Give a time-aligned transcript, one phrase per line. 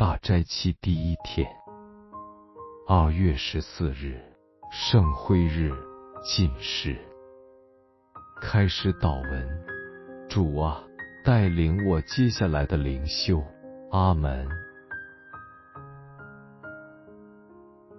[0.00, 1.46] 大斋期第一天，
[2.88, 4.18] 二月十四日，
[4.72, 5.70] 圣辉日，
[6.24, 6.96] 进士。
[8.40, 10.82] 开始祷文，主啊，
[11.22, 13.44] 带领我接下来的灵修。
[13.90, 14.48] 阿门。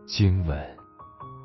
[0.08, 0.60] 经文：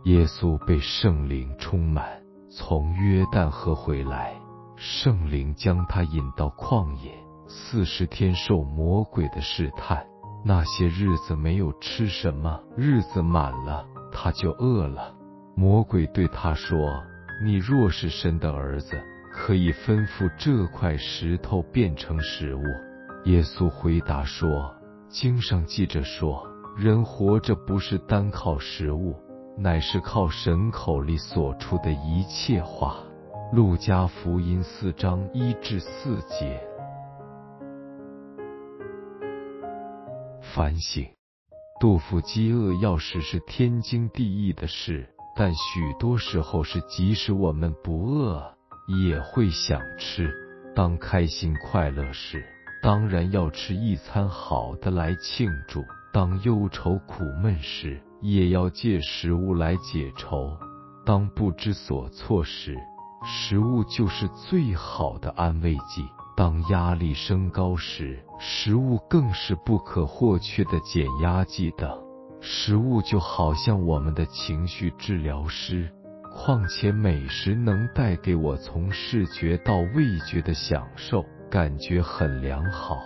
[0.05, 4.35] 耶稣被圣灵充满，从约旦河回来，
[4.75, 7.13] 圣灵将他引到旷野，
[7.47, 10.03] 四十天受魔鬼的试探。
[10.49, 15.13] 那些日子没有吃什么，日子满了，他就饿了。
[15.57, 17.03] 魔鬼对他说
[17.43, 22.63] ：“你若是神的儿子，可以吩咐这块石头变成食物。”
[23.27, 24.73] 耶稣回答说
[25.11, 29.17] ：“经上记着说，人活着不是单靠食物，
[29.59, 32.99] 乃是靠神口里所出的一切话。”
[33.53, 36.61] 路加福音四章一至四节。
[40.57, 41.07] 反省，
[41.79, 48.57] 杜甫饥饿要食是天经地义的事，但许多时候是即使我们不饿，
[49.05, 50.33] 也会想吃。
[50.75, 52.43] 当开心快乐时，
[52.83, 60.57] 当然要吃一餐好的来庆祝；当忧愁苦闷时，也要借食物来解愁；
[61.05, 62.79] 当不知所措时，
[63.27, 66.03] 食物就是最好的安慰剂。
[66.37, 71.99] 当压力升高时，食物更是不可或缺的减压剂的。
[72.43, 75.91] 食物就好像我们的情绪治疗师。
[76.35, 82.99] 况且美食能带给我从视觉到味觉的享受，感觉很良好。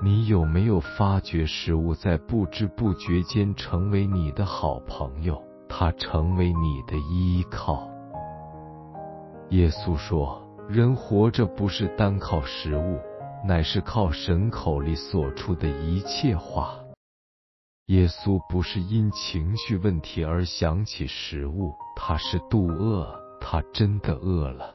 [0.00, 5.42] 你有没有发觉食物在不知不觉间成为你的好朋友？
[5.68, 7.90] 它成为你的依靠。
[9.50, 10.47] 耶稣说。
[10.68, 13.00] 人活着不是单靠食物，
[13.42, 16.74] 乃是靠神口里所出的一切话。
[17.86, 24.74] 耶稣不是因情绪问题而想起食物，他是肚饿，他真的饿了。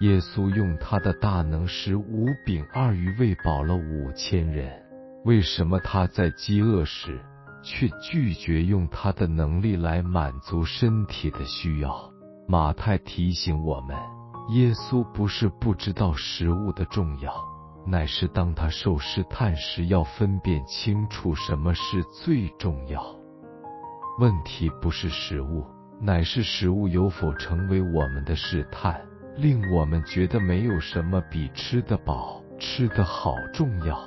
[0.00, 4.82] 耶稣用他的大能使五饼二鱼喂饱了五千人，
[5.24, 7.20] 为什么他在饥饿时
[7.62, 12.12] 却拒绝用他的能力来满足身体的需要？
[12.48, 13.96] 马太提醒我们。
[14.48, 17.34] 耶稣不是不知道食物的重要，
[17.86, 23.04] 乃是当他受试探时，要分辨清楚什么是最重要。
[24.18, 25.66] 问题不是食物，
[26.00, 28.98] 乃是食物有否成为我们的试探，
[29.36, 33.98] 令我们觉得没有什么比吃得饱、吃得好重要。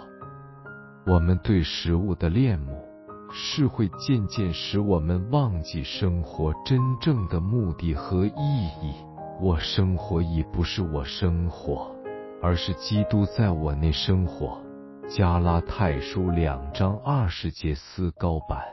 [1.06, 2.84] 我们对食物的恋慕，
[3.32, 8.96] 是会渐渐使我们忘记生活真正的目的和意义。
[9.42, 11.96] 我生活已不是我生活，
[12.44, 14.62] 而是基督在我内生活。
[15.10, 18.64] 加拉太书两章二十节思高版。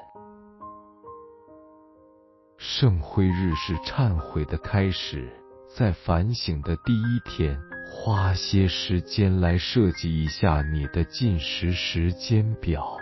[2.59, 5.33] 圣辉日是忏悔的开始，
[5.75, 7.59] 在反省的第一天，
[7.91, 12.95] 花些时间来设计一下你的进食时间表，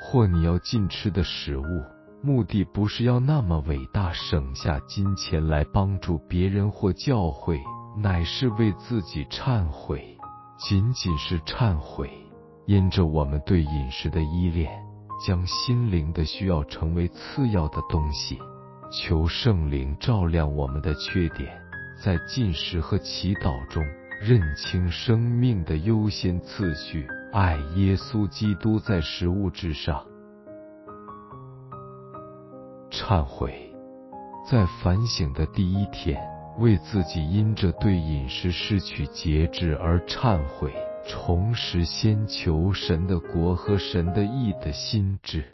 [0.00, 1.84] 或你要进吃的食物。
[2.22, 7.58] 目的不是要那么伟大，省下金钱来帮助别人或教会，
[7.96, 10.18] 乃是为自己忏悔，
[10.58, 12.10] 仅仅是忏悔。
[12.66, 14.70] 因着我们对饮食的依恋，
[15.26, 18.38] 将心灵的需要成为次要的东西。
[18.92, 21.58] 求圣灵照亮我们的缺点，
[22.04, 23.82] 在进食和祈祷中
[24.20, 30.04] 认清生命的优先次序，爱耶稣基督在食物之上。
[33.10, 33.74] 忏悔，
[34.48, 36.16] 在反省的第一天，
[36.60, 40.72] 为自己因着对饮食失去节制而忏悔，
[41.08, 45.44] 重拾先求神的国和神的义的心智。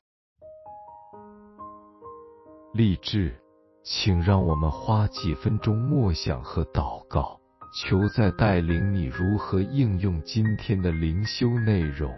[2.74, 3.34] 励志，
[3.82, 7.40] 请让我们花几分钟默想和祷告，
[7.82, 12.14] 求在带领你如何应用今天的灵修内容。